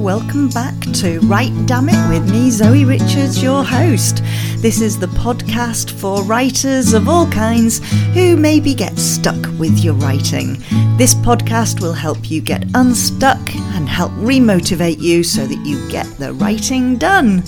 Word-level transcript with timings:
welcome 0.00 0.48
back 0.48 0.74
to 0.94 1.20
Write 1.24 1.52
Damn 1.66 1.90
It 1.90 2.08
with 2.08 2.30
me, 2.30 2.50
Zoe 2.50 2.86
Richards, 2.86 3.42
your 3.42 3.62
host. 3.62 4.22
This 4.56 4.80
is 4.80 4.98
the 4.98 5.08
podcast 5.08 5.90
for 5.90 6.24
writers 6.24 6.94
of 6.94 7.06
all 7.06 7.30
kinds 7.30 7.80
who 8.14 8.34
maybe 8.34 8.72
get 8.72 8.98
stuck 8.98 9.36
with 9.58 9.78
your 9.80 9.92
writing. 9.92 10.54
This 10.96 11.14
podcast 11.14 11.82
will 11.82 11.92
help 11.92 12.30
you 12.30 12.40
get 12.40 12.64
unstuck 12.74 13.54
and 13.54 13.86
help 13.86 14.10
remotivate 14.12 15.02
you 15.02 15.22
so 15.22 15.46
that 15.46 15.66
you 15.66 15.86
get 15.90 16.06
the 16.16 16.32
writing 16.32 16.96
done. 16.96 17.42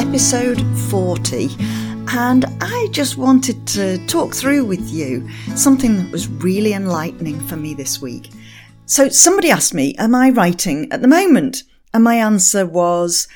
Episode 0.00 0.60
40 0.90 1.48
and 2.10 2.44
I 2.60 2.88
just 2.90 3.16
wanted 3.16 3.68
to 3.68 4.04
talk 4.08 4.34
through 4.34 4.64
with 4.64 4.90
you 4.90 5.28
something 5.54 5.96
that 5.96 6.10
was 6.10 6.26
really 6.26 6.72
enlightening 6.72 7.38
for 7.46 7.54
me 7.54 7.74
this 7.74 8.02
week. 8.02 8.30
So 8.88 9.10
somebody 9.10 9.50
asked 9.50 9.74
me, 9.74 9.94
am 9.98 10.14
I 10.14 10.30
writing 10.30 10.90
at 10.90 11.02
the 11.02 11.08
moment? 11.08 11.62
And 11.92 12.02
my 12.02 12.14
answer 12.14 12.64
was, 12.64 13.28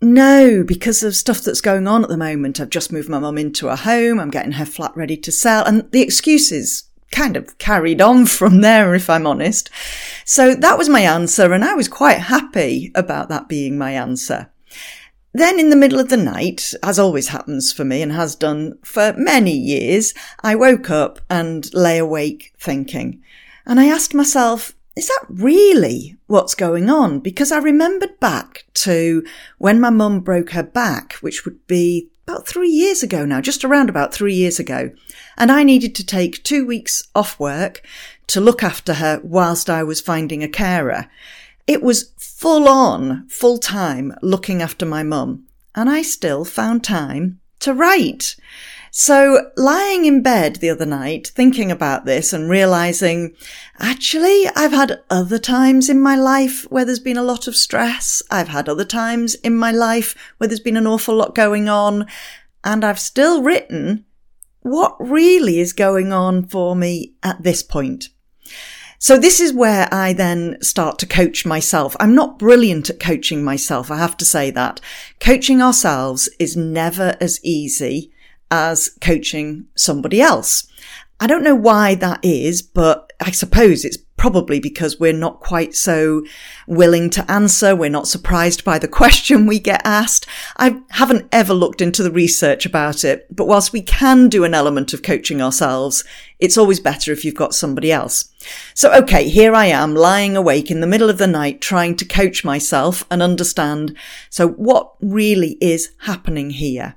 no, 0.00 0.62
because 0.62 1.02
of 1.02 1.16
stuff 1.16 1.40
that's 1.40 1.60
going 1.60 1.88
on 1.88 2.04
at 2.04 2.08
the 2.08 2.16
moment. 2.16 2.60
I've 2.60 2.70
just 2.70 2.92
moved 2.92 3.08
my 3.08 3.18
mum 3.18 3.36
into 3.36 3.68
a 3.68 3.74
home. 3.74 4.20
I'm 4.20 4.30
getting 4.30 4.52
her 4.52 4.64
flat 4.64 4.96
ready 4.96 5.16
to 5.16 5.32
sell. 5.32 5.64
And 5.64 5.90
the 5.90 6.02
excuses 6.02 6.84
kind 7.10 7.36
of 7.36 7.58
carried 7.58 8.00
on 8.00 8.26
from 8.26 8.60
there, 8.60 8.94
if 8.94 9.10
I'm 9.10 9.26
honest. 9.26 9.70
So 10.24 10.54
that 10.54 10.78
was 10.78 10.88
my 10.88 11.00
answer. 11.00 11.52
And 11.52 11.64
I 11.64 11.74
was 11.74 11.88
quite 11.88 12.18
happy 12.18 12.92
about 12.94 13.28
that 13.28 13.48
being 13.48 13.76
my 13.76 13.90
answer. 13.94 14.52
Then 15.32 15.58
in 15.58 15.70
the 15.70 15.76
middle 15.76 15.98
of 15.98 16.10
the 16.10 16.16
night, 16.16 16.74
as 16.80 17.00
always 17.00 17.28
happens 17.28 17.72
for 17.72 17.84
me 17.84 18.02
and 18.02 18.12
has 18.12 18.36
done 18.36 18.78
for 18.84 19.14
many 19.16 19.52
years, 19.52 20.14
I 20.44 20.54
woke 20.54 20.90
up 20.90 21.18
and 21.28 21.74
lay 21.74 21.98
awake 21.98 22.52
thinking. 22.56 23.20
And 23.66 23.80
I 23.80 23.86
asked 23.86 24.14
myself, 24.14 24.76
is 24.96 25.08
that 25.08 25.26
really 25.28 26.16
what's 26.26 26.54
going 26.54 26.90
on? 26.90 27.20
Because 27.20 27.50
I 27.50 27.58
remembered 27.58 28.20
back 28.20 28.64
to 28.74 29.24
when 29.58 29.80
my 29.80 29.90
mum 29.90 30.20
broke 30.20 30.50
her 30.50 30.62
back, 30.62 31.14
which 31.14 31.44
would 31.44 31.66
be 31.66 32.08
about 32.26 32.46
three 32.46 32.68
years 32.68 33.02
ago 33.02 33.24
now, 33.24 33.40
just 33.40 33.64
around 33.64 33.88
about 33.88 34.12
three 34.12 34.34
years 34.34 34.58
ago. 34.58 34.90
And 35.36 35.50
I 35.50 35.62
needed 35.62 35.94
to 35.96 36.06
take 36.06 36.42
two 36.42 36.66
weeks 36.66 37.02
off 37.14 37.40
work 37.40 37.82
to 38.28 38.40
look 38.40 38.62
after 38.62 38.94
her 38.94 39.20
whilst 39.24 39.68
I 39.68 39.82
was 39.82 40.00
finding 40.00 40.42
a 40.42 40.48
carer. 40.48 41.08
It 41.66 41.82
was 41.82 42.12
full 42.18 42.68
on, 42.68 43.28
full 43.28 43.58
time 43.58 44.14
looking 44.22 44.62
after 44.62 44.84
my 44.84 45.02
mum. 45.02 45.46
And 45.74 45.88
I 45.88 46.02
still 46.02 46.44
found 46.44 46.84
time 46.84 47.40
to 47.60 47.72
write. 47.72 48.36
So 48.94 49.50
lying 49.56 50.04
in 50.04 50.22
bed 50.22 50.56
the 50.56 50.68
other 50.68 50.84
night, 50.84 51.28
thinking 51.34 51.70
about 51.70 52.04
this 52.04 52.34
and 52.34 52.50
realizing, 52.50 53.34
actually, 53.78 54.46
I've 54.54 54.72
had 54.72 55.00
other 55.08 55.38
times 55.38 55.88
in 55.88 55.98
my 55.98 56.14
life 56.14 56.70
where 56.70 56.84
there's 56.84 56.98
been 56.98 57.16
a 57.16 57.22
lot 57.22 57.48
of 57.48 57.56
stress. 57.56 58.22
I've 58.30 58.48
had 58.48 58.68
other 58.68 58.84
times 58.84 59.34
in 59.36 59.56
my 59.56 59.70
life 59.70 60.14
where 60.36 60.46
there's 60.46 60.60
been 60.60 60.76
an 60.76 60.86
awful 60.86 61.14
lot 61.14 61.34
going 61.34 61.70
on 61.70 62.06
and 62.64 62.84
I've 62.84 63.00
still 63.00 63.42
written 63.42 64.04
what 64.60 64.94
really 65.00 65.58
is 65.58 65.72
going 65.72 66.12
on 66.12 66.44
for 66.44 66.76
me 66.76 67.14
at 67.22 67.42
this 67.42 67.62
point. 67.62 68.10
So 68.98 69.16
this 69.16 69.40
is 69.40 69.54
where 69.54 69.88
I 69.90 70.12
then 70.12 70.58
start 70.60 70.98
to 70.98 71.06
coach 71.06 71.46
myself. 71.46 71.96
I'm 71.98 72.14
not 72.14 72.38
brilliant 72.38 72.90
at 72.90 73.00
coaching 73.00 73.42
myself. 73.42 73.90
I 73.90 73.96
have 73.96 74.18
to 74.18 74.26
say 74.26 74.50
that 74.50 74.82
coaching 75.18 75.62
ourselves 75.62 76.28
is 76.38 76.58
never 76.58 77.16
as 77.22 77.42
easy 77.42 78.12
as 78.52 78.90
coaching 79.00 79.66
somebody 79.74 80.20
else. 80.20 80.68
I 81.18 81.26
don't 81.26 81.42
know 81.42 81.54
why 81.54 81.94
that 81.96 82.20
is, 82.22 82.62
but 82.62 83.12
I 83.20 83.30
suppose 83.30 83.84
it's 83.84 83.96
probably 84.16 84.60
because 84.60 85.00
we're 85.00 85.12
not 85.12 85.40
quite 85.40 85.74
so 85.74 86.24
willing 86.66 87.10
to 87.10 87.28
answer. 87.30 87.74
We're 87.74 87.90
not 87.90 88.06
surprised 88.06 88.64
by 88.64 88.78
the 88.78 88.88
question 89.00 89.46
we 89.46 89.58
get 89.58 89.80
asked. 89.84 90.26
I 90.58 90.80
haven't 90.90 91.28
ever 91.32 91.54
looked 91.54 91.80
into 91.80 92.02
the 92.02 92.10
research 92.10 92.66
about 92.66 93.04
it, 93.04 93.26
but 93.34 93.46
whilst 93.46 93.72
we 93.72 93.82
can 93.82 94.28
do 94.28 94.44
an 94.44 94.52
element 94.52 94.92
of 94.92 95.02
coaching 95.02 95.40
ourselves, 95.40 96.04
it's 96.38 96.58
always 96.58 96.80
better 96.80 97.10
if 97.10 97.24
you've 97.24 97.34
got 97.34 97.54
somebody 97.54 97.90
else. 97.90 98.30
So, 98.74 98.92
okay, 98.92 99.28
here 99.28 99.54
I 99.54 99.66
am 99.66 99.94
lying 99.94 100.36
awake 100.36 100.70
in 100.70 100.80
the 100.80 100.86
middle 100.86 101.08
of 101.08 101.18
the 101.18 101.26
night 101.26 101.60
trying 101.60 101.96
to 101.96 102.04
coach 102.04 102.44
myself 102.44 103.04
and 103.10 103.22
understand. 103.22 103.96
So 104.28 104.48
what 104.48 104.94
really 105.00 105.56
is 105.60 105.92
happening 106.00 106.50
here? 106.50 106.96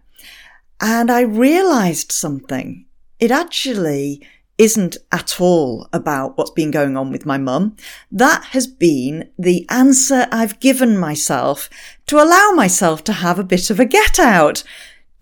And 0.80 1.10
I 1.10 1.22
realized 1.22 2.12
something. 2.12 2.86
It 3.20 3.32
actually 3.32 4.22
isn't 4.58 4.98
at 5.12 5.42
all 5.42 5.88
about 5.92 6.38
what's 6.38 6.52
been 6.52 6.72
going 6.72 6.96
on 6.96 7.12
with 7.12 7.26
my 7.26 7.38
mum. 7.38 7.76
That 8.12 8.46
has 8.52 8.68
been 8.68 9.30
the 9.38 9.66
answer 9.70 10.28
I've 10.32 10.60
given 10.60 10.98
myself 10.98 11.70
to 12.08 12.22
allow 12.22 12.52
myself 12.52 13.04
to 13.06 13.14
have 13.14 13.38
a 13.38 13.44
bit 13.44 13.70
of 13.70 13.80
a 13.80 13.86
get 13.86 14.20
out. 14.20 14.64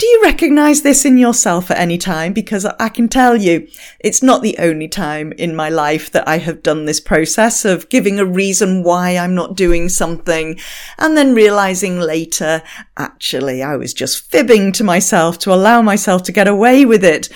Do 0.03 0.09
you 0.09 0.22
recognize 0.22 0.81
this 0.81 1.06
in 1.06 1.18
yourself 1.18 1.72
at 1.72 1.78
any 1.78 1.97
time? 1.97 2.34
Because 2.34 2.66
I 2.66 2.90
can 2.90 3.08
tell 3.08 3.38
you, 3.38 3.69
it's 4.02 4.22
not 4.22 4.41
the 4.41 4.58
only 4.59 4.90
time 4.90 5.31
in 5.38 5.56
my 5.56 5.69
life 5.69 6.12
that 6.12 6.28
I 6.28 6.40
have 6.40 6.62
done 6.62 6.84
this 6.84 7.00
process 7.00 7.64
of 7.64 7.88
giving 7.88 8.19
a 8.19 8.25
reason 8.25 8.84
why 8.84 9.16
I'm 9.16 9.34
not 9.34 9.56
doing 9.56 9.88
something 9.88 10.59
and 10.97 11.16
then 11.16 11.34
realizing 11.34 12.02
later, 12.02 12.62
actually, 12.97 13.64
I 13.64 13.78
was 13.78 13.94
just 13.94 14.30
fibbing 14.30 14.74
to 14.74 14.84
myself 14.84 15.40
to 15.40 15.53
allow 15.53 15.81
myself 15.81 16.24
to 16.24 16.34
get 16.34 16.50
away 16.50 16.84
with 16.84 17.06
it. 17.06 17.30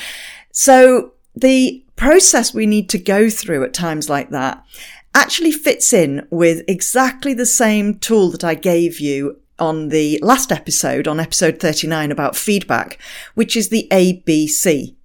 So 0.51 1.13
the 1.37 1.85
process 1.95 2.53
we 2.53 2.65
need 2.65 2.89
to 2.89 2.97
go 2.97 3.29
through 3.29 3.63
at 3.63 3.73
times 3.73 4.09
like 4.09 4.31
that 4.31 4.61
actually 5.15 5.53
fits 5.53 5.93
in 5.93 6.27
with 6.31 6.65
exactly 6.67 7.33
the 7.33 7.45
same 7.45 7.97
tool 7.97 8.29
that 8.31 8.43
I 8.43 8.55
gave 8.55 8.99
you 8.99 9.39
on 9.59 9.89
the 9.89 10.19
last 10.21 10.51
episode, 10.51 11.07
on 11.07 11.19
episode 11.19 11.59
39 11.59 12.11
about 12.11 12.35
feedback, 12.35 12.99
which 13.35 13.55
is 13.55 13.69
the 13.69 13.87
ABC. 13.91 14.95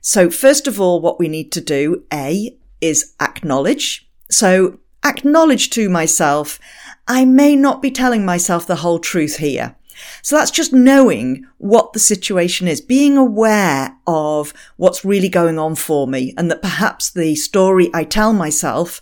So 0.00 0.30
first 0.30 0.66
of 0.66 0.80
all, 0.80 1.00
what 1.00 1.18
we 1.18 1.28
need 1.28 1.52
to 1.52 1.60
do, 1.60 2.04
A, 2.12 2.56
is 2.80 3.14
acknowledge. 3.20 4.08
So 4.30 4.78
acknowledge 5.04 5.70
to 5.70 5.88
myself, 5.88 6.58
I 7.06 7.24
may 7.24 7.56
not 7.56 7.82
be 7.82 7.90
telling 7.90 8.24
myself 8.24 8.66
the 8.66 8.76
whole 8.76 8.98
truth 8.98 9.36
here. 9.36 9.76
So 10.22 10.36
that's 10.36 10.50
just 10.50 10.72
knowing 10.72 11.46
what 11.58 11.92
the 11.92 11.98
situation 11.98 12.66
is, 12.66 12.80
being 12.80 13.16
aware 13.16 13.96
of 14.06 14.52
what's 14.76 15.04
really 15.04 15.28
going 15.28 15.58
on 15.58 15.74
for 15.74 16.06
me 16.06 16.34
and 16.36 16.50
that 16.50 16.62
perhaps 16.62 17.10
the 17.10 17.34
story 17.34 17.90
I 17.94 18.04
tell 18.04 18.32
myself 18.32 19.00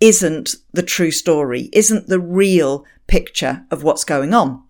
isn't 0.00 0.56
the 0.72 0.82
true 0.82 1.10
story, 1.10 1.68
isn't 1.72 2.08
the 2.08 2.20
real 2.20 2.84
picture 3.10 3.66
of 3.70 3.82
what's 3.82 4.04
going 4.04 4.32
on. 4.32 4.62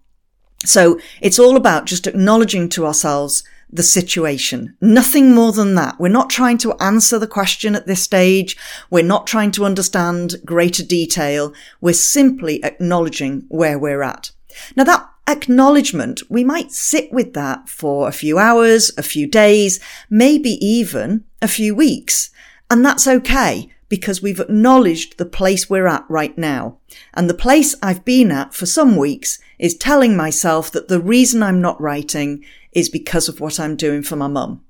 So 0.65 0.99
it's 1.21 1.39
all 1.39 1.57
about 1.57 1.87
just 1.87 2.07
acknowledging 2.07 2.69
to 2.71 2.87
ourselves 2.87 3.45
the 3.73 3.83
situation. 3.83 4.77
Nothing 4.81 5.33
more 5.33 5.53
than 5.53 5.75
that. 5.77 6.01
We're 6.01 6.09
not 6.09 6.29
trying 6.29 6.59
to 6.59 6.75
answer 6.81 7.19
the 7.19 7.29
question 7.29 7.77
at 7.77 7.87
this 7.87 8.03
stage. 8.03 8.57
We're 8.91 9.05
not 9.05 9.27
trying 9.27 9.53
to 9.53 9.65
understand 9.65 10.35
greater 10.45 10.85
detail. 10.85 11.55
We're 11.81 11.95
simply 11.95 12.63
acknowledging 12.65 13.45
where 13.49 13.79
we're 13.79 14.03
at. 14.03 14.33
Now 14.75 14.85
that 14.85 15.09
acknowledgement, 15.29 16.23
we 16.29 16.43
might 16.43 16.73
sit 16.73 17.13
with 17.13 17.33
that 17.35 17.69
for 17.69 18.09
a 18.09 18.13
few 18.13 18.39
hours, 18.39 18.91
a 18.99 19.03
few 19.03 19.27
days, 19.29 19.79
maybe 20.11 20.53
even 20.65 21.25
a 21.41 21.49
few 21.49 21.75
weeks. 21.75 22.31
And 22.69 22.85
that's 22.85 23.07
okay 23.07 23.71
because 23.91 24.23
we've 24.23 24.41
acknowledged 24.41 25.19
the 25.19 25.27
place 25.27 25.69
we're 25.69 25.89
at 25.89 26.07
right 26.09 26.39
now. 26.39 26.79
And 27.13 27.29
the 27.29 27.35
place 27.35 27.75
I've 27.83 28.05
been 28.07 28.31
at 28.31 28.55
for 28.55 28.65
some 28.65 28.97
weeks 28.97 29.39
is 29.59 29.77
telling 29.77 30.17
myself 30.17 30.71
that 30.71 30.89
the 30.89 31.01
reason 31.01 31.43
I'm 31.43 31.61
not 31.61 31.79
writing 31.79 32.43
is 32.73 32.89
because 32.89 33.29
of 33.29 33.41
what 33.41 33.61
I'm 33.61 33.77
doing 33.77 34.03
for 34.03 34.17
my 34.17 34.29
mum. 34.29 34.63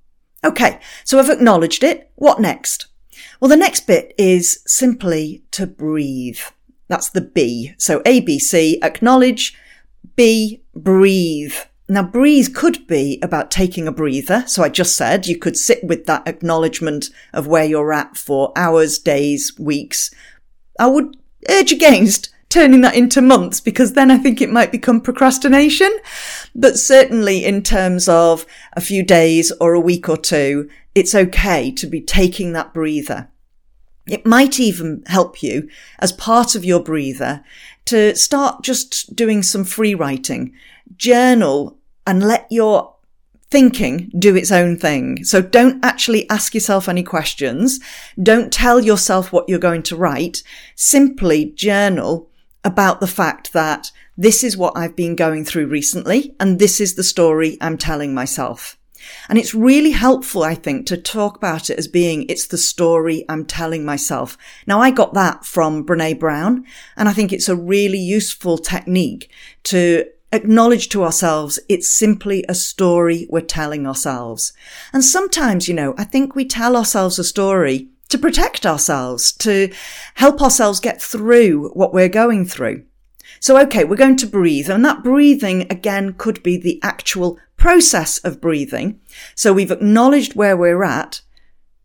Okay, 0.42 0.80
so 1.04 1.18
I've 1.18 1.28
acknowledged 1.28 1.84
it. 1.84 2.10
What 2.16 2.40
next? 2.40 2.86
Well, 3.38 3.50
the 3.50 3.56
next 3.56 3.86
bit 3.86 4.14
is 4.18 4.60
simply 4.66 5.44
to 5.50 5.66
breathe. 5.66 6.40
That's 6.88 7.10
the 7.10 7.20
B. 7.20 7.74
So 7.76 8.00
ABC, 8.00 8.82
acknowledge, 8.82 9.56
B, 10.16 10.62
breathe. 10.74 11.54
Now, 11.90 12.04
breathe 12.04 12.54
could 12.54 12.86
be 12.86 13.18
about 13.20 13.50
taking 13.50 13.88
a 13.88 13.92
breather. 13.92 14.44
So 14.46 14.62
I 14.62 14.68
just 14.68 14.94
said 14.94 15.26
you 15.26 15.36
could 15.36 15.56
sit 15.56 15.82
with 15.82 16.06
that 16.06 16.22
acknowledgement 16.28 17.10
of 17.32 17.48
where 17.48 17.64
you're 17.64 17.92
at 17.92 18.16
for 18.16 18.52
hours, 18.54 18.96
days, 18.96 19.58
weeks. 19.58 20.12
I 20.78 20.86
would 20.86 21.16
urge 21.50 21.72
against 21.72 22.32
turning 22.48 22.82
that 22.82 22.94
into 22.94 23.20
months 23.20 23.60
because 23.60 23.94
then 23.94 24.08
I 24.08 24.18
think 24.18 24.40
it 24.40 24.52
might 24.52 24.70
become 24.70 25.00
procrastination. 25.00 25.90
But 26.54 26.78
certainly 26.78 27.44
in 27.44 27.60
terms 27.64 28.08
of 28.08 28.46
a 28.74 28.80
few 28.80 29.02
days 29.02 29.50
or 29.60 29.74
a 29.74 29.80
week 29.80 30.08
or 30.08 30.16
two, 30.16 30.70
it's 30.94 31.12
okay 31.16 31.72
to 31.72 31.88
be 31.88 32.00
taking 32.00 32.52
that 32.52 32.72
breather. 32.72 33.30
It 34.06 34.24
might 34.24 34.60
even 34.60 35.02
help 35.06 35.42
you 35.42 35.68
as 35.98 36.12
part 36.12 36.54
of 36.54 36.64
your 36.64 36.84
breather 36.84 37.42
to 37.86 38.14
start 38.14 38.62
just 38.62 39.16
doing 39.16 39.42
some 39.42 39.64
free 39.64 39.96
writing. 39.96 40.52
Journal 40.96 41.78
and 42.10 42.26
let 42.26 42.44
your 42.50 42.96
thinking 43.52 44.10
do 44.18 44.34
its 44.34 44.50
own 44.50 44.76
thing. 44.76 45.24
So 45.24 45.40
don't 45.40 45.84
actually 45.84 46.28
ask 46.28 46.54
yourself 46.54 46.88
any 46.88 47.04
questions. 47.04 47.78
Don't 48.20 48.52
tell 48.52 48.80
yourself 48.80 49.32
what 49.32 49.48
you're 49.48 49.60
going 49.60 49.84
to 49.84 49.96
write. 49.96 50.42
Simply 50.74 51.52
journal 51.52 52.28
about 52.64 52.98
the 52.98 53.06
fact 53.06 53.52
that 53.52 53.92
this 54.16 54.42
is 54.42 54.56
what 54.56 54.76
I've 54.76 54.96
been 54.96 55.14
going 55.14 55.44
through 55.44 55.68
recently 55.68 56.34
and 56.40 56.58
this 56.58 56.80
is 56.80 56.96
the 56.96 57.04
story 57.04 57.56
I'm 57.60 57.78
telling 57.78 58.12
myself. 58.12 58.76
And 59.28 59.38
it's 59.38 59.54
really 59.54 59.92
helpful, 59.92 60.42
I 60.42 60.56
think, 60.56 60.86
to 60.86 60.96
talk 60.96 61.36
about 61.36 61.70
it 61.70 61.78
as 61.78 61.86
being, 61.86 62.26
it's 62.28 62.48
the 62.48 62.58
story 62.58 63.24
I'm 63.28 63.44
telling 63.44 63.84
myself. 63.84 64.36
Now, 64.66 64.80
I 64.80 64.90
got 64.90 65.14
that 65.14 65.46
from 65.46 65.86
Brene 65.86 66.18
Brown, 66.18 66.64
and 66.96 67.08
I 67.08 67.14
think 67.14 67.32
it's 67.32 67.48
a 67.48 67.56
really 67.56 67.98
useful 67.98 68.58
technique 68.58 69.30
to 69.64 70.04
acknowledge 70.32 70.88
to 70.90 71.02
ourselves 71.02 71.58
it's 71.68 71.88
simply 71.88 72.44
a 72.48 72.54
story 72.54 73.26
we're 73.30 73.40
telling 73.40 73.86
ourselves. 73.86 74.52
And 74.92 75.04
sometimes, 75.04 75.68
you 75.68 75.74
know, 75.74 75.94
I 75.98 76.04
think 76.04 76.34
we 76.34 76.44
tell 76.44 76.76
ourselves 76.76 77.18
a 77.18 77.24
story 77.24 77.88
to 78.08 78.18
protect 78.18 78.66
ourselves, 78.66 79.32
to 79.32 79.72
help 80.14 80.42
ourselves 80.42 80.80
get 80.80 81.00
through 81.00 81.70
what 81.70 81.92
we're 81.92 82.08
going 82.08 82.44
through. 82.44 82.84
So, 83.38 83.58
okay, 83.60 83.84
we're 83.84 83.96
going 83.96 84.16
to 84.16 84.26
breathe 84.26 84.68
and 84.68 84.84
that 84.84 85.04
breathing 85.04 85.62
again 85.70 86.14
could 86.14 86.42
be 86.42 86.56
the 86.56 86.80
actual 86.82 87.38
process 87.56 88.18
of 88.18 88.40
breathing. 88.40 89.00
So 89.34 89.52
we've 89.52 89.70
acknowledged 89.70 90.34
where 90.34 90.56
we're 90.56 90.82
at. 90.82 91.22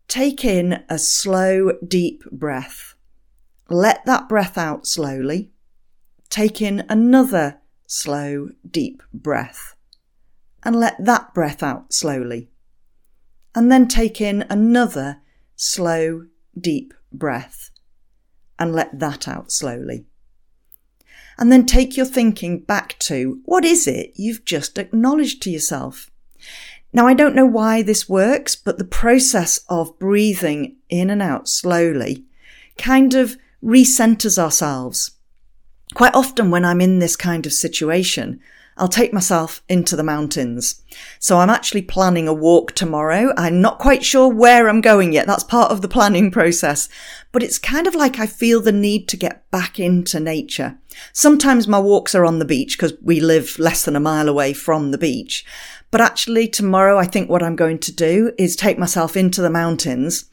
Take 0.07 0.44
in 0.44 0.83
a 0.89 0.98
slow, 0.98 1.74
deep 1.88 2.24
breath. 2.31 2.95
Let 3.69 4.06
that 4.06 4.27
breath 4.27 4.57
out 4.57 4.86
slowly. 4.86 5.51
Take 6.30 6.62
in 6.62 6.86
another 6.89 7.59
slow, 7.87 8.49
deep 8.69 9.01
breath 9.13 9.75
and 10.65 10.75
let 10.75 10.95
that 11.03 11.33
breath 11.33 11.61
out 11.61 11.93
slowly. 11.93 12.49
And 13.53 13.71
then 13.71 13.87
take 13.87 14.19
in 14.19 14.45
another 14.49 15.21
slow, 15.55 16.25
deep 16.59 16.93
breath 17.13 17.69
and 18.57 18.73
let 18.73 18.99
that 18.99 19.27
out 19.27 19.51
slowly. 19.51 20.05
And 21.37 21.51
then 21.51 21.65
take 21.65 21.95
your 21.95 22.05
thinking 22.05 22.59
back 22.59 22.97
to 22.99 23.41
what 23.45 23.63
is 23.63 23.88
it 23.88 24.13
you've 24.15 24.43
just 24.43 24.77
acknowledged 24.77 25.41
to 25.43 25.51
yourself? 25.51 26.09
Now, 26.91 27.07
I 27.07 27.13
don't 27.13 27.35
know 27.35 27.45
why 27.45 27.81
this 27.81 28.07
works, 28.07 28.55
but 28.55 28.77
the 28.77 28.85
process 28.85 29.59
of 29.69 29.99
breathing 29.99 30.77
in 30.89 31.09
and 31.09 31.21
out 31.21 31.49
slowly 31.49 32.25
kind 32.77 33.13
of 33.13 33.38
recenters 33.61 34.38
ourselves. 34.38 35.11
Quite 35.93 36.15
often 36.15 36.51
when 36.51 36.65
I'm 36.65 36.81
in 36.81 36.99
this 36.99 37.15
kind 37.15 37.45
of 37.45 37.53
situation, 37.53 38.41
I'll 38.77 38.89
take 38.89 39.13
myself 39.13 39.63
into 39.69 39.95
the 39.95 40.03
mountains. 40.03 40.81
So 41.19 41.37
I'm 41.37 41.49
actually 41.49 41.83
planning 41.83 42.27
a 42.27 42.33
walk 42.33 42.73
tomorrow. 42.73 43.31
I'm 43.37 43.61
not 43.61 43.79
quite 43.79 44.03
sure 44.03 44.27
where 44.27 44.67
I'm 44.67 44.81
going 44.81 45.13
yet. 45.13 45.27
That's 45.27 45.45
part 45.45 45.71
of 45.71 45.81
the 45.81 45.87
planning 45.87 46.29
process. 46.29 46.89
But 47.31 47.41
it's 47.41 47.57
kind 47.57 47.87
of 47.87 47.95
like 47.95 48.19
I 48.19 48.27
feel 48.27 48.59
the 48.59 48.73
need 48.73 49.07
to 49.09 49.17
get 49.17 49.49
back 49.49 49.79
into 49.79 50.19
nature. 50.19 50.77
Sometimes 51.13 51.69
my 51.69 51.79
walks 51.79 52.13
are 52.13 52.25
on 52.25 52.39
the 52.39 52.45
beach 52.45 52.77
because 52.77 52.93
we 53.01 53.21
live 53.21 53.57
less 53.59 53.85
than 53.85 53.95
a 53.95 54.01
mile 54.01 54.27
away 54.27 54.51
from 54.51 54.91
the 54.91 54.97
beach. 54.97 55.45
But 55.91 56.01
actually 56.01 56.47
tomorrow, 56.47 56.97
I 56.97 57.05
think 57.05 57.29
what 57.29 57.43
I'm 57.43 57.55
going 57.55 57.79
to 57.79 57.91
do 57.91 58.33
is 58.37 58.55
take 58.55 58.77
myself 58.77 59.15
into 59.15 59.41
the 59.41 59.49
mountains 59.49 60.25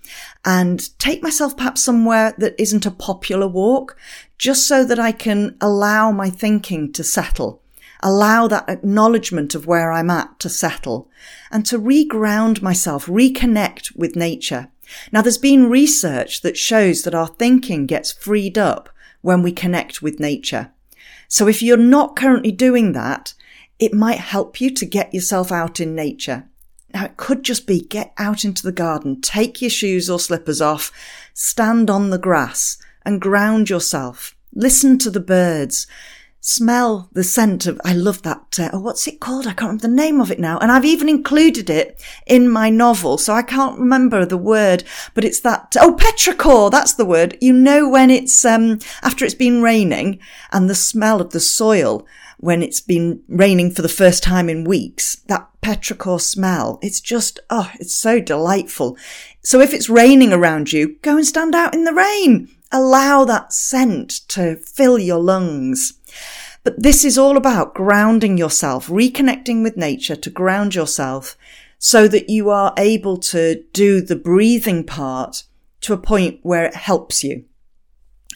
and 0.45 0.99
take 0.99 1.23
myself 1.23 1.57
perhaps 1.57 1.85
somewhere 1.85 2.35
that 2.39 2.61
isn't 2.61 2.87
a 2.87 2.91
popular 2.91 3.47
walk, 3.47 3.97
just 4.39 4.67
so 4.67 4.85
that 4.85 4.99
I 4.99 5.13
can 5.13 5.57
allow 5.61 6.11
my 6.11 6.31
thinking 6.31 6.93
to 6.95 7.05
settle 7.05 7.63
allow 8.03 8.49
that 8.49 8.69
acknowledgement 8.69 9.55
of 9.55 9.67
where 9.67 9.93
I'm 9.93 10.11
at 10.11 10.39
to 10.41 10.49
settle 10.49 11.09
and 11.51 11.65
to 11.67 11.79
reground 11.79 12.61
myself, 12.61 13.07
reconnect 13.07 13.97
with 13.97 14.17
nature. 14.17 14.69
Now 15.13 15.23
there's 15.23 15.39
been 15.39 15.71
research 15.71 16.43
that 16.43 16.57
shows 16.57 17.03
that 17.03 17.15
our 17.15 17.29
thinking 17.29 17.87
gets 17.87 18.13
freed 18.13 18.59
up 18.59 18.89
when 19.21 19.43
we 19.43 19.53
connect 19.53 20.03
with 20.03 20.21
nature. 20.21 20.73
So 21.29 21.49
if 21.49 21.63
you're 21.63 21.77
not 21.77 22.17
currently 22.17 22.53
doing 22.53 22.93
that, 22.93 23.35
it 23.83 23.93
might 23.93 24.21
help 24.21 24.61
you 24.61 24.71
to 24.71 24.87
get 24.87 25.13
yourself 25.13 25.51
out 25.51 25.81
in 25.81 25.93
nature. 25.93 26.49
Now 26.95 27.07
it 27.07 27.17
could 27.17 27.43
just 27.43 27.67
be 27.67 27.81
get 27.81 28.13
out 28.17 28.45
into 28.45 28.63
the 28.63 28.71
garden, 28.71 29.21
take 29.21 29.61
your 29.61 29.73
shoes 29.73 30.09
or 30.09 30.21
slippers 30.21 30.61
off, 30.61 30.93
stand 31.35 31.91
on 31.91 32.11
the 32.11 32.19
grass 32.19 32.79
and 33.05 33.21
ground 33.21 33.69
yourself. 33.69 34.37
Listen 34.55 34.99
to 34.99 35.11
the 35.11 35.19
birds 35.19 35.89
smell 36.45 37.09
the 37.13 37.23
scent 37.23 37.67
of, 37.67 37.81
I 37.85 37.95
love 37.95 38.23
that, 38.23 38.59
uh, 38.59 38.71
oh, 38.73 38.81
what's 38.81 39.07
it 39.07 39.21
called? 39.21 39.47
I 39.47 39.53
can't 39.53 39.69
remember 39.69 39.83
the 39.83 39.95
name 39.95 40.21
of 40.21 40.33
it 40.33 40.41
now. 40.41 40.59
And 40.59 40.73
I've 40.73 40.85
even 40.85 41.09
included 41.09 41.71
it 41.71 42.03
in 42.27 42.51
my 42.51 42.69
novel. 42.69 43.17
So 43.17 43.33
I 43.33 43.43
can't 43.43 43.79
remember 43.79 44.27
the 44.27 44.37
word, 44.37 44.83
but 45.15 45.25
it's 45.25 45.39
that, 45.41 45.77
oh, 45.81 45.95
petrichor, 45.95 46.69
that's 46.71 46.95
the 46.95 47.05
word. 47.05 47.39
You 47.41 47.53
know, 47.53 47.89
when 47.89 48.11
it's, 48.11 48.45
um, 48.45 48.81
after 49.03 49.25
it's 49.25 49.35
been 49.35 49.63
raining 49.63 50.19
and 50.51 50.69
the 50.69 50.75
smell 50.75 51.21
of 51.21 51.31
the 51.31 51.41
soil 51.41 52.05
when 52.39 52.61
it's 52.61 52.81
been 52.81 53.23
raining 53.29 53.71
for 53.71 53.83
the 53.83 53.89
first 53.89 54.25
time 54.25 54.49
in 54.49 54.65
weeks, 54.65 55.15
that 55.29 55.49
petrichor 55.63 56.21
smell, 56.21 56.81
it's 56.83 57.01
just, 57.01 57.39
oh, 57.51 57.71
it's 57.79 57.95
so 57.95 58.19
delightful. 58.19 58.97
So 59.45 59.61
if 59.61 59.73
it's 59.73 59.89
raining 59.89 60.33
around 60.33 60.73
you, 60.73 60.97
go 61.03 61.17
and 61.17 61.25
stand 61.25 61.55
out 61.55 61.73
in 61.73 61.85
the 61.85 61.95
rain. 61.95 62.49
Allow 62.73 63.27
that 63.27 63.53
scent 63.53 64.11
to 64.29 64.57
fill 64.57 64.99
your 64.99 65.21
lungs. 65.21 66.01
But 66.65 66.83
this 66.83 67.05
is 67.05 67.19
all 67.19 67.37
about 67.37 67.75
grounding 67.75 68.39
yourself, 68.39 68.87
reconnecting 68.89 69.63
with 69.63 69.77
nature 69.77 70.17
to 70.17 70.31
ground 70.31 70.75
yourself 70.75 71.37
so 71.79 72.07
that 72.09 72.29
you 72.29 72.51
are 72.51 72.73
able 72.79 73.17
to 73.19 73.65
do 73.73 74.01
the 74.01 74.17
breathing 74.17 74.85
part 74.85 75.43
to 75.81 75.93
a 75.93 75.99
point 75.99 76.39
where 76.43 76.65
it 76.65 76.75
helps 76.75 77.25
you. 77.25 77.45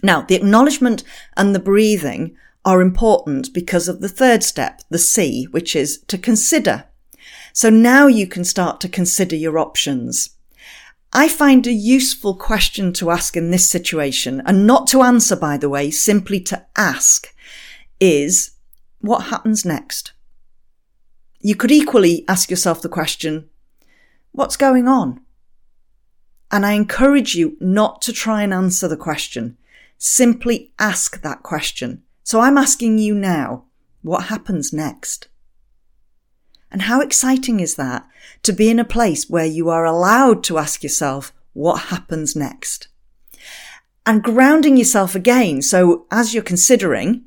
Now, 0.03 0.23
the 0.23 0.35
acknowledgement 0.35 1.05
and 1.37 1.55
the 1.55 1.61
breathing 1.61 2.37
are 2.65 2.81
important 2.81 3.55
because 3.55 3.87
of 3.87 4.01
the 4.01 4.09
third 4.09 4.43
step, 4.43 4.83
the 4.91 4.99
C, 4.99 5.45
which 5.53 5.77
is 5.77 6.03
to 6.09 6.19
consider. 6.19 6.85
So 7.53 7.71
now 7.71 8.09
you 8.09 8.27
can 8.27 8.45
start 8.45 8.81
to 8.81 8.89
consider 8.89 9.37
your 9.37 9.59
options. 9.59 10.31
I 11.13 11.29
find 11.29 11.67
a 11.67 11.73
useful 11.73 12.35
question 12.35 12.93
to 12.95 13.11
ask 13.11 13.37
in 13.37 13.51
this 13.51 13.71
situation, 13.71 14.43
and 14.45 14.67
not 14.67 14.89
to 14.89 15.03
answer, 15.03 15.37
by 15.37 15.57
the 15.57 15.69
way, 15.69 15.91
simply 15.91 16.41
to 16.41 16.67
ask, 16.77 17.33
is 18.01 18.53
what 19.01 19.27
happens 19.27 19.65
next? 19.65 20.13
You 21.41 21.55
could 21.55 21.71
equally 21.71 22.25
ask 22.29 22.51
yourself 22.51 22.83
the 22.83 22.89
question, 22.89 23.49
what's 24.33 24.57
going 24.57 24.89
on? 24.89 25.21
And 26.51 26.65
I 26.65 26.73
encourage 26.73 27.35
you 27.35 27.57
not 27.61 28.03
to 28.03 28.13
try 28.13 28.43
and 28.43 28.55
answer 28.55 28.89
the 28.89 28.97
question. 28.97 29.57
Simply 29.99 30.73
ask 30.79 31.23
that 31.23 31.43
question. 31.43 32.03
So 32.23 32.41
I'm 32.41 32.59
asking 32.59 32.99
you 32.99 33.15
now, 33.15 33.65
what 34.03 34.25
happens 34.25 34.73
next? 34.73 35.29
And 36.71 36.83
how 36.83 37.01
exciting 37.01 37.61
is 37.61 37.77
that 37.77 38.07
to 38.43 38.53
be 38.53 38.69
in 38.69 38.79
a 38.79 38.85
place 38.85 39.31
where 39.31 39.47
you 39.47 39.69
are 39.71 39.85
allowed 39.85 40.45
to 40.45 40.59
ask 40.59 40.83
yourself, 40.83 41.33
what 41.53 41.85
happens 41.85 42.37
next? 42.37 42.89
And 44.05 44.23
grounding 44.23 44.77
yourself 44.77 45.15
again. 45.15 45.63
So 45.63 46.07
as 46.11 46.35
you're 46.35 46.43
considering, 46.43 47.25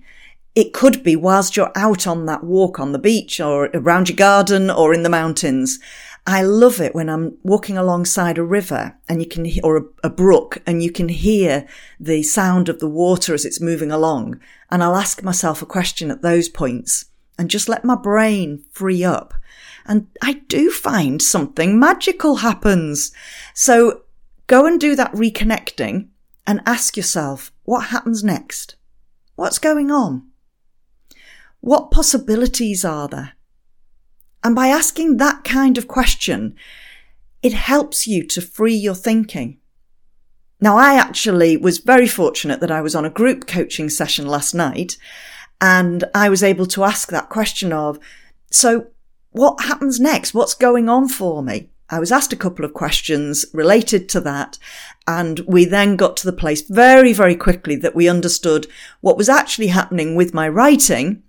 it 0.56 0.74
could 0.74 1.04
be 1.04 1.16
whilst 1.16 1.56
you're 1.56 1.72
out 1.76 2.08
on 2.08 2.26
that 2.26 2.44
walk 2.44 2.80
on 2.80 2.92
the 2.92 3.00
beach 3.00 3.40
or 3.40 3.66
around 3.74 4.10
your 4.10 4.16
garden 4.16 4.70
or 4.70 4.94
in 4.94 5.04
the 5.04 5.10
mountains. 5.10 5.80
I 6.26 6.44
love 6.44 6.80
it 6.80 6.94
when 6.94 7.10
I'm 7.10 7.38
walking 7.44 7.78
alongside 7.78 8.38
a 8.38 8.44
river 8.44 8.98
and 9.08 9.22
you 9.22 9.28
can, 9.28 9.50
or 9.64 9.78
a, 9.78 9.84
a, 10.04 10.10
brook 10.10 10.60
and 10.68 10.84
you 10.84 10.92
can 10.92 11.10
hear 11.10 11.68
the 12.00 12.24
sound 12.24 12.70
of 12.70 12.80
the 12.80 12.90
water 12.90 13.34
as 13.34 13.46
it's 13.46 13.62
moving 13.62 13.92
along. 13.92 14.40
And 14.70 14.84
I'll 14.84 14.96
ask 14.96 15.24
myself 15.24 15.62
a 15.62 15.66
question 15.66 16.12
at 16.12 16.22
those 16.22 16.50
points 16.50 17.06
and 17.38 17.50
just 17.50 17.70
let 17.70 17.86
my 17.86 17.96
brain 17.96 18.64
free 18.72 19.04
up. 19.04 19.34
And 19.86 20.08
I 20.22 20.34
do 20.48 20.70
find 20.70 21.22
something 21.22 21.80
magical 21.80 22.38
happens. 22.38 23.12
So 23.56 24.02
go 24.46 24.66
and 24.66 24.80
do 24.80 24.96
that 24.96 25.14
reconnecting 25.14 26.10
and 26.46 26.62
ask 26.66 26.98
yourself, 26.98 27.52
what 27.64 27.88
happens 27.88 28.24
next? 28.24 28.76
What's 29.36 29.58
going 29.58 29.90
on? 29.90 30.29
What 31.62 31.92
possibilities 31.92 32.86
are 32.86 33.08
there? 33.08 33.34
And 34.44 34.56
by 34.56 34.68
asking 34.68 35.18
that 35.18 35.44
kind 35.44 35.78
of 35.78 35.88
question, 35.88 36.56
it 37.42 37.54
helps 37.54 38.08
you 38.08 38.26
to 38.28 38.42
free 38.42 38.76
your 38.76 38.96
thinking. 38.96 39.58
Now, 40.62 40.78
I 40.78 40.96
actually 40.96 41.58
was 41.58 41.78
very 41.78 42.08
fortunate 42.08 42.60
that 42.60 42.72
I 42.72 42.82
was 42.82 42.96
on 42.96 43.06
a 43.06 43.10
group 43.10 43.48
coaching 43.48 43.90
session 43.90 44.28
last 44.28 44.54
night 44.54 44.98
and 45.62 46.04
I 46.14 46.30
was 46.30 46.44
able 46.44 46.66
to 46.68 46.84
ask 46.84 47.10
that 47.10 47.30
question 47.30 47.72
of, 47.74 48.00
so 48.52 48.88
what 49.32 49.64
happens 49.64 50.00
next? 50.00 50.34
What's 50.34 50.54
going 50.54 50.90
on 50.90 51.08
for 51.08 51.42
me? 51.44 51.70
I 51.90 52.00
was 52.00 52.12
asked 52.12 52.34
a 52.34 52.38
couple 52.38 52.64
of 52.64 52.74
questions 52.74 53.46
related 53.54 54.08
to 54.10 54.22
that. 54.22 54.58
And 55.08 55.40
we 55.42 55.66
then 55.66 55.96
got 55.96 56.18
to 56.18 56.26
the 56.26 56.34
place 56.34 56.62
very, 56.62 57.14
very 57.14 57.36
quickly 57.36 57.76
that 57.78 57.96
we 57.96 58.08
understood 58.08 58.68
what 59.02 59.18
was 59.18 59.30
actually 59.30 59.68
happening 59.68 60.16
with 60.16 60.34
my 60.34 60.48
writing. 60.48 61.24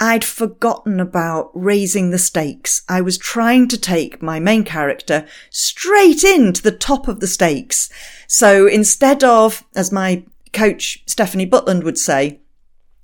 I'd 0.00 0.24
forgotten 0.24 1.00
about 1.00 1.50
raising 1.54 2.10
the 2.10 2.18
stakes. 2.18 2.82
I 2.88 3.00
was 3.00 3.18
trying 3.18 3.68
to 3.68 3.78
take 3.78 4.22
my 4.22 4.38
main 4.38 4.64
character 4.64 5.26
straight 5.50 6.22
into 6.22 6.62
the 6.62 6.72
top 6.72 7.08
of 7.08 7.20
the 7.20 7.26
stakes. 7.26 7.90
So 8.28 8.66
instead 8.66 9.24
of, 9.24 9.64
as 9.74 9.90
my 9.90 10.24
coach 10.52 11.02
Stephanie 11.06 11.50
Butland 11.50 11.82
would 11.82 11.98
say, 11.98 12.40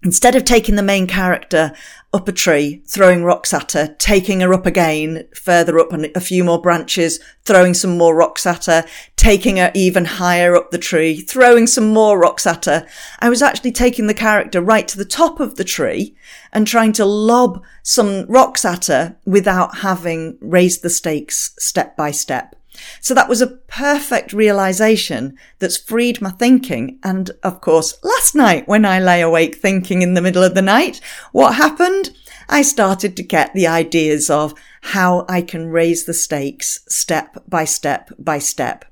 instead 0.05 0.37
of 0.37 0.45
taking 0.45 0.77
the 0.77 0.83
main 0.83 1.07
character 1.07 1.73
up 2.13 2.29
a 2.29 2.33
tree, 2.33 2.81
throwing 2.87 3.25
rocks 3.25 3.53
at 3.53 3.73
her, 3.73 3.89
taking 3.99 4.41
her 4.41 4.55
up 4.55 4.67
again, 4.67 5.27
further 5.35 5.81
up 5.81 5.93
and 5.93 6.09
a 6.15 6.21
few 6.21 6.45
more 6.45 6.61
branches, 6.61 7.19
throwing 7.45 7.75
some 7.75 7.99
more 7.99 8.15
rocks 8.15 8.47
at 8.47 8.67
her, 8.67 8.85
taking 9.17 9.57
her 9.57 9.73
even 9.75 10.05
higher 10.05 10.55
up 10.55 10.71
the 10.71 10.79
tree, 10.79 11.21
throwing 11.21 11.67
some 11.67 11.89
more 11.89 12.17
rocks 12.17 12.47
at 12.47 12.67
her. 12.67 12.87
I 13.19 13.29
was 13.29 13.43
actually 13.43 13.73
taking 13.73 14.07
the 14.07 14.15
character 14.15 14.61
right 14.61 14.87
to 14.87 14.97
the 14.97 15.05
top 15.05 15.41
of 15.41 15.57
the 15.57 15.65
tree 15.65 16.15
and 16.53 16.67
trying 16.67 16.93
to 16.93 17.05
lob 17.05 17.65
some 17.83 18.27
rocks 18.27 18.65
at 18.65 18.87
her 18.87 19.17
without 19.25 19.79
having 19.79 20.39
raised 20.41 20.83
the 20.83 20.91
stakes 20.91 21.55
step 21.59 21.97
by 21.97 22.13
step. 22.13 22.55
So 23.01 23.15
that 23.15 23.29
was 23.29 23.41
a 23.41 23.59
perfect 23.69 24.33
realization 24.33 25.37
that's 25.59 25.77
freed 25.77 26.21
my 26.21 26.31
thinking. 26.31 26.99
And 27.03 27.31
of 27.43 27.61
course, 27.61 27.99
last 28.03 28.35
night 28.35 28.67
when 28.69 28.85
I 28.85 28.99
lay 29.01 29.21
awake 29.21 29.57
thinking 29.57 30.03
in 30.03 30.15
the 30.15 30.23
middle 30.23 30.43
of 30.43 30.55
the 30.55 30.63
night, 30.63 31.01
what 31.33 31.55
happened? 31.55 32.11
I 32.49 32.63
started 32.63 33.17
to 33.17 33.23
get 33.23 33.55
the 33.55 33.67
ideas 33.67 34.29
of 34.29 34.55
how 34.83 35.25
I 35.29 35.43
can 35.43 35.69
raise 35.69 36.05
the 36.05 36.15
stakes 36.15 36.81
step 36.89 37.43
by 37.49 37.65
step 37.65 38.11
by 38.19 38.39
step. 38.39 38.85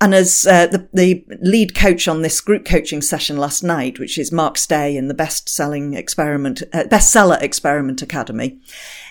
And 0.00 0.16
as 0.16 0.44
uh, 0.44 0.66
the, 0.66 0.88
the 0.92 1.24
lead 1.40 1.76
coach 1.76 2.08
on 2.08 2.22
this 2.22 2.40
group 2.40 2.64
coaching 2.64 3.02
session 3.02 3.36
last 3.36 3.62
night, 3.62 4.00
which 4.00 4.18
is 4.18 4.32
Mark 4.32 4.58
Stay 4.58 4.96
in 4.96 5.06
the 5.06 5.14
best-selling 5.14 5.94
experiment, 5.94 6.60
uh, 6.72 6.84
bestseller 6.84 7.40
experiment 7.40 8.02
academy, 8.02 8.58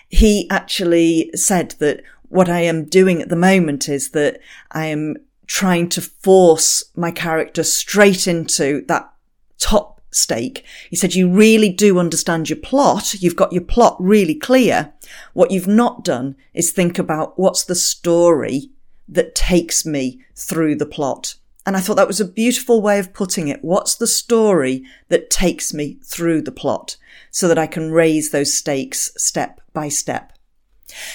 he 0.10 0.50
actually 0.50 1.31
said 1.33 1.75
that 1.79 2.03
what 2.31 2.50
I 2.50 2.61
am 2.61 2.85
doing 2.85 3.21
at 3.21 3.29
the 3.29 3.35
moment 3.35 3.89
is 3.89 4.11
that 4.11 4.39
I 4.71 4.85
am 4.88 5.17
trying 5.47 5.89
to 5.89 6.01
force 6.01 6.83
my 6.95 7.11
character 7.11 7.63
straight 7.63 8.27
into 8.27 8.85
that 8.88 9.11
top 9.59 10.01
stake. 10.11 10.65
He 10.89 10.95
said, 10.95 11.13
you 11.13 11.29
really 11.29 11.69
do 11.69 12.00
understand 12.00 12.50
your 12.50 12.59
plot. 12.59 13.15
You've 13.15 13.35
got 13.35 13.53
your 13.53 13.63
plot 13.63 13.97
really 14.00 14.35
clear. 14.35 14.93
What 15.33 15.51
you've 15.51 15.67
not 15.67 16.03
done 16.03 16.35
is 16.53 16.71
think 16.71 16.97
about 16.97 17.38
what's 17.38 17.63
the 17.63 17.75
story 17.75 18.71
that 19.07 19.35
takes 19.35 19.85
me 19.85 20.21
through 20.35 20.75
the 20.75 20.85
plot. 20.85 21.35
And 21.65 21.77
I 21.77 21.79
thought 21.79 21.95
that 21.95 22.07
was 22.07 22.19
a 22.19 22.25
beautiful 22.25 22.81
way 22.81 22.97
of 22.97 23.13
putting 23.13 23.47
it. 23.47 23.63
What's 23.63 23.95
the 23.95 24.07
story 24.07 24.83
that 25.09 25.29
takes 25.29 25.73
me 25.73 26.00
through 26.03 26.41
the 26.41 26.51
plot 26.51 26.97
so 27.29 27.47
that 27.47 27.59
I 27.59 27.67
can 27.67 27.91
raise 27.91 28.31
those 28.31 28.53
stakes 28.53 29.11
step 29.17 29.61
by 29.73 29.89
step? 29.89 30.33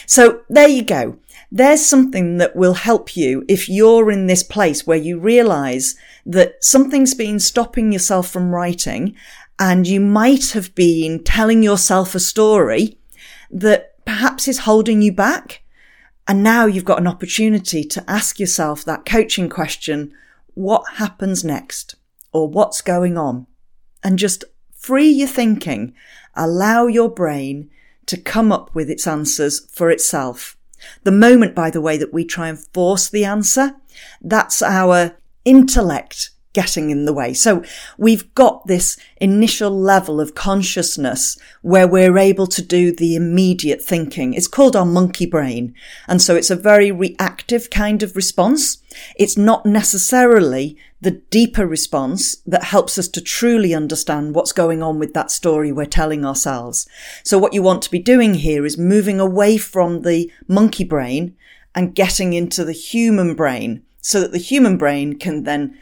So 0.07 0.43
there 0.49 0.69
you 0.69 0.83
go. 0.83 1.19
There's 1.51 1.87
something 1.87 2.39
that 2.39 2.57
will 2.57 2.75
help 2.75 3.17
you 3.17 3.45
if 3.49 3.69
you're 3.69 4.11
in 4.11 4.27
this 4.27 4.43
place 4.43 4.87
where 4.87 4.99
you 4.99 5.19
realize 5.19 5.95
that 6.25 6.63
something's 6.65 7.15
been 7.15 7.39
stopping 7.39 7.93
yourself 7.93 8.29
from 8.29 8.55
writing 8.55 9.15
and 9.59 9.87
you 9.87 10.01
might 10.01 10.51
have 10.51 10.75
been 10.75 11.23
telling 11.23 11.63
yourself 11.63 12.15
a 12.15 12.21
story 12.21 12.99
that 13.51 14.05
perhaps 14.05 14.49
is 14.49 14.61
holding 14.61 15.03
you 15.03 15.13
back. 15.13 15.63
And 16.29 16.43
now 16.43 16.67
you've 16.67 16.85
got 16.85 16.99
an 16.99 17.07
opportunity 17.07 17.85
to 17.85 18.05
ask 18.11 18.41
yourself 18.41 18.85
that 18.85 19.07
coaching 19.07 19.49
question. 19.49 20.13
What 20.55 20.85
happens 20.95 21.45
next? 21.45 21.95
Or 22.33 22.49
what's 22.49 22.81
going 22.81 23.17
on? 23.17 23.47
And 24.03 24.19
just 24.19 24.45
free 24.75 25.09
your 25.09 25.29
thinking. 25.29 25.95
Allow 26.35 26.89
your 26.89 27.09
brain 27.09 27.71
to 28.07 28.17
come 28.17 28.53
up 28.53 28.75
with 28.75 28.89
its 28.91 29.07
answers 29.07 29.61
for 29.71 29.91
itself. 29.91 30.57
The 31.05 31.13
moment, 31.13 31.55
by 31.55 31.71
the 31.71 31.81
way, 31.81 31.97
that 31.97 32.13
we 32.13 32.25
try 32.25 32.49
and 32.49 32.59
force 32.59 33.09
the 33.09 33.25
answer, 33.25 33.75
that's 34.21 34.63
our 34.63 35.17
intellect 35.45 36.31
getting 36.57 36.89
in 36.89 37.05
the 37.05 37.13
way. 37.13 37.35
So 37.35 37.63
we've 37.99 38.35
got 38.35 38.67
this 38.67 38.97
initial 39.21 39.71
level 39.71 40.23
of 40.23 40.35
consciousness 40.35 41.39
where 41.61 41.87
we're 41.87 42.17
able 42.17 42.47
to 42.47 42.63
do 42.63 42.93
the 42.93 43.15
immediate 43.15 43.83
thinking. 43.83 44.33
It's 44.33 44.49
called 44.49 44.75
our 44.75 44.87
monkey 44.87 45.27
brain. 45.27 45.75
And 46.09 46.23
so 46.23 46.35
it's 46.35 46.51
a 46.51 46.57
very 46.57 46.91
reactive 46.91 47.69
kind 47.69 48.03
of 48.03 48.17
response. 48.17 48.79
It's 49.17 49.37
not 49.37 49.67
necessarily 49.67 50.79
the 51.01 51.11
deeper 51.31 51.67
response 51.67 52.37
that 52.47 52.65
helps 52.65 52.99
us 52.99 53.09
to 53.09 53.21
truly 53.21 53.75
understand 53.75 54.35
what's 54.35 54.53
going 54.53 54.83
on 54.83 54.99
with 54.99 55.13
that 55.15 55.31
story 55.31 55.71
we're 55.71 55.85
telling 55.85 56.25
ourselves. 56.25 56.89
So 57.23 57.39
what 57.39 57.53
you 57.53 57.63
want 57.63 57.83
to 57.83 57.91
be 57.91 57.99
doing 57.99 58.35
here 58.35 58.65
is 58.65 58.79
moving 58.79 59.21
away 59.21 59.59
from 59.59 60.03
the 60.03 60.31
monkey 60.49 60.85
brain 60.85 61.37
and 61.75 61.95
getting 61.95 62.33
into 62.33 62.65
the 62.65 62.73
human 62.73 63.35
brain 63.35 63.83
so 64.01 64.21
that 64.21 64.33
the 64.33 64.39
human 64.39 64.79
brain 64.79 65.19
can 65.19 65.43
then 65.43 65.79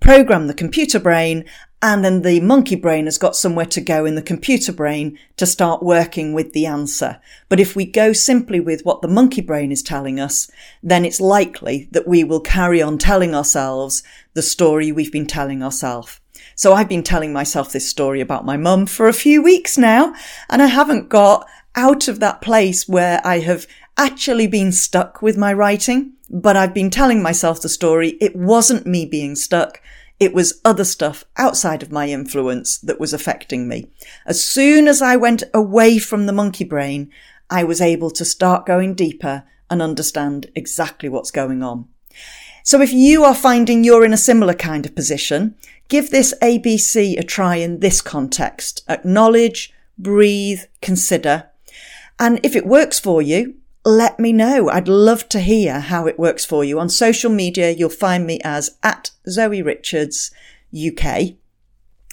program 0.00 0.46
the 0.46 0.54
computer 0.54 0.98
brain 0.98 1.44
and 1.80 2.04
then 2.04 2.22
the 2.22 2.40
monkey 2.40 2.74
brain 2.74 3.04
has 3.04 3.18
got 3.18 3.36
somewhere 3.36 3.66
to 3.66 3.80
go 3.80 4.04
in 4.04 4.16
the 4.16 4.22
computer 4.22 4.72
brain 4.72 5.18
to 5.36 5.46
start 5.46 5.82
working 5.82 6.32
with 6.32 6.52
the 6.52 6.66
answer. 6.66 7.20
But 7.48 7.60
if 7.60 7.76
we 7.76 7.84
go 7.84 8.12
simply 8.12 8.58
with 8.58 8.84
what 8.84 9.00
the 9.00 9.08
monkey 9.08 9.42
brain 9.42 9.70
is 9.70 9.82
telling 9.82 10.18
us, 10.18 10.50
then 10.82 11.04
it's 11.04 11.20
likely 11.20 11.88
that 11.92 12.08
we 12.08 12.24
will 12.24 12.40
carry 12.40 12.82
on 12.82 12.98
telling 12.98 13.34
ourselves 13.34 14.02
the 14.34 14.42
story 14.42 14.90
we've 14.90 15.12
been 15.12 15.26
telling 15.26 15.62
ourselves. 15.62 16.20
So 16.56 16.72
I've 16.72 16.88
been 16.88 17.04
telling 17.04 17.32
myself 17.32 17.70
this 17.70 17.88
story 17.88 18.20
about 18.20 18.44
my 18.44 18.56
mum 18.56 18.86
for 18.86 19.06
a 19.06 19.12
few 19.12 19.40
weeks 19.40 19.78
now, 19.78 20.12
and 20.50 20.60
I 20.60 20.66
haven't 20.66 21.08
got 21.08 21.46
out 21.76 22.08
of 22.08 22.18
that 22.18 22.40
place 22.40 22.88
where 22.88 23.20
I 23.24 23.38
have 23.38 23.68
actually 23.96 24.48
been 24.48 24.72
stuck 24.72 25.22
with 25.22 25.36
my 25.36 25.52
writing, 25.52 26.14
but 26.28 26.56
I've 26.56 26.74
been 26.74 26.90
telling 26.90 27.22
myself 27.22 27.62
the 27.62 27.68
story. 27.68 28.16
It 28.20 28.34
wasn't 28.34 28.86
me 28.86 29.06
being 29.06 29.36
stuck. 29.36 29.80
It 30.20 30.34
was 30.34 30.60
other 30.64 30.84
stuff 30.84 31.24
outside 31.36 31.82
of 31.82 31.92
my 31.92 32.08
influence 32.08 32.78
that 32.78 32.98
was 32.98 33.12
affecting 33.12 33.68
me. 33.68 33.90
As 34.26 34.42
soon 34.42 34.88
as 34.88 35.00
I 35.00 35.16
went 35.16 35.44
away 35.54 35.98
from 35.98 36.26
the 36.26 36.32
monkey 36.32 36.64
brain, 36.64 37.10
I 37.48 37.64
was 37.64 37.80
able 37.80 38.10
to 38.10 38.24
start 38.24 38.66
going 38.66 38.94
deeper 38.94 39.44
and 39.70 39.80
understand 39.80 40.50
exactly 40.54 41.08
what's 41.08 41.30
going 41.30 41.62
on. 41.62 41.88
So 42.64 42.82
if 42.82 42.92
you 42.92 43.24
are 43.24 43.34
finding 43.34 43.84
you're 43.84 44.04
in 44.04 44.12
a 44.12 44.18
similar 44.18 44.54
kind 44.54 44.84
of 44.84 44.94
position, 44.94 45.54
give 45.88 46.10
this 46.10 46.34
ABC 46.42 47.18
a 47.18 47.22
try 47.22 47.56
in 47.56 47.80
this 47.80 48.02
context. 48.02 48.82
Acknowledge, 48.88 49.72
breathe, 49.96 50.62
consider. 50.82 51.48
And 52.18 52.40
if 52.42 52.56
it 52.56 52.66
works 52.66 52.98
for 52.98 53.22
you, 53.22 53.54
let 53.84 54.20
me 54.20 54.32
know. 54.32 54.68
I'd 54.68 54.88
love 54.88 55.28
to 55.30 55.40
hear 55.40 55.80
how 55.80 56.06
it 56.06 56.18
works 56.18 56.44
for 56.44 56.62
you. 56.62 56.78
On 56.78 56.90
social 56.90 57.30
media, 57.30 57.70
you'll 57.70 57.88
find 57.88 58.26
me 58.26 58.38
as 58.44 58.76
at 58.82 59.12
Zoe 59.28 59.62
Richards 59.62 60.30
UK. 60.74 61.34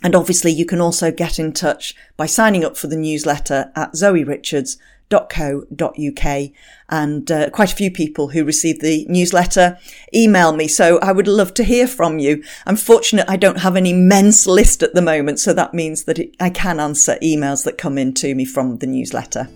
And 0.04 0.16
obviously 0.16 0.52
you 0.52 0.66
can 0.66 0.82
also 0.82 1.12
get 1.12 1.40
in 1.40 1.54
touch 1.54 1.96
by 2.18 2.26
signing 2.26 2.64
up 2.64 2.78
for 2.78 2.88
the 2.88 2.98
newsletter 2.98 3.72
at 3.76 3.94
zoerichards.co.uk. 3.94 6.52
And 6.90 7.32
uh, 7.32 7.50
quite 7.50 7.72
a 7.72 7.76
few 7.76 7.90
people 7.90 8.28
who 8.30 8.44
receive 8.44 8.82
the 8.82 9.08
newsletter 9.10 9.80
email 10.14 10.56
me. 10.56 10.68
So 10.68 11.00
I 11.00 11.12
would 11.12 11.28
love 11.28 11.56
to 11.56 11.64
hear 11.64 11.88
from 11.88 12.20
you. 12.20 12.44
I'm 12.68 12.76
fortunate 12.76 13.28
I 13.28 13.38
don't 13.38 13.62
have 13.62 13.76
an 13.76 13.88
immense 13.88 14.46
list 14.46 14.84
at 14.84 14.94
the 14.94 15.02
moment. 15.02 15.40
So 15.40 15.54
that 15.54 15.74
means 15.74 16.04
that 16.04 16.20
it, 16.20 16.36
I 16.40 16.52
can 16.52 16.80
answer 16.80 17.18
emails 17.24 17.64
that 17.64 17.80
come 17.80 17.98
in 17.98 18.14
to 18.16 18.36
me 18.36 18.46
from 18.46 18.78
the 18.78 18.88
newsletter. 18.88 19.50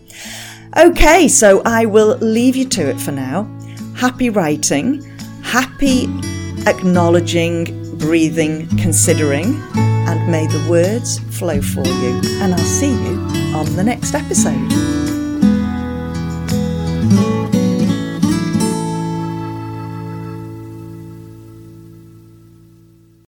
Okay, 0.78 1.28
so 1.28 1.63
I 1.66 1.86
will 1.86 2.18
leave 2.18 2.56
you 2.56 2.68
to 2.70 2.89
it 2.89 3.00
for 3.00 3.12
now. 3.12 3.44
Happy 3.96 4.30
writing, 4.30 5.01
happy 5.42 6.08
acknowledging, 6.68 7.98
breathing, 7.98 8.68
considering, 8.78 9.62
and 9.75 10.32
may 10.32 10.48
the 10.48 10.68
words 10.70 11.20
flow 11.38 11.62
for 11.62 11.86
you. 11.86 12.22
And 12.42 12.54
I'll 12.54 12.60
see 12.60 12.92
you 12.92 13.20
on 13.56 13.75
the 13.75 13.84
next 13.84 14.13
episode. 14.13 14.88